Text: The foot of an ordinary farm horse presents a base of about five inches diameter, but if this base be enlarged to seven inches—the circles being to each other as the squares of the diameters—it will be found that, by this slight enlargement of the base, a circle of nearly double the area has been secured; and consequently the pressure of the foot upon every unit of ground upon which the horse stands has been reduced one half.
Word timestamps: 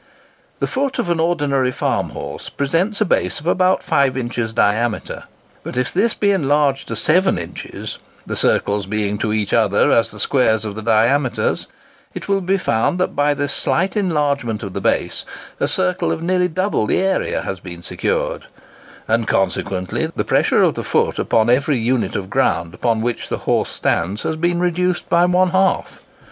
The 0.57 0.65
foot 0.65 0.97
of 0.97 1.11
an 1.11 1.19
ordinary 1.19 1.69
farm 1.69 2.09
horse 2.09 2.49
presents 2.49 3.01
a 3.01 3.05
base 3.05 3.39
of 3.39 3.45
about 3.45 3.83
five 3.83 4.17
inches 4.17 4.51
diameter, 4.51 5.25
but 5.61 5.77
if 5.77 5.93
this 5.93 6.15
base 6.15 6.19
be 6.19 6.31
enlarged 6.31 6.87
to 6.87 6.95
seven 6.95 7.37
inches—the 7.37 8.35
circles 8.35 8.87
being 8.87 9.19
to 9.19 9.31
each 9.31 9.53
other 9.53 9.91
as 9.91 10.09
the 10.09 10.19
squares 10.19 10.65
of 10.65 10.73
the 10.73 10.81
diameters—it 10.81 12.27
will 12.27 12.41
be 12.41 12.57
found 12.57 12.99
that, 12.99 13.15
by 13.15 13.35
this 13.35 13.53
slight 13.53 13.95
enlargement 13.95 14.63
of 14.63 14.73
the 14.73 14.81
base, 14.81 15.23
a 15.59 15.67
circle 15.67 16.11
of 16.11 16.23
nearly 16.23 16.47
double 16.47 16.87
the 16.87 16.97
area 16.97 17.43
has 17.43 17.59
been 17.59 17.83
secured; 17.83 18.45
and 19.07 19.27
consequently 19.27 20.07
the 20.15 20.25
pressure 20.25 20.63
of 20.63 20.73
the 20.73 20.83
foot 20.83 21.19
upon 21.19 21.47
every 21.47 21.77
unit 21.77 22.15
of 22.15 22.27
ground 22.27 22.73
upon 22.73 23.01
which 23.03 23.29
the 23.29 23.37
horse 23.45 23.69
stands 23.69 24.23
has 24.23 24.35
been 24.35 24.59
reduced 24.59 25.03
one 25.11 25.51
half. 25.51 26.03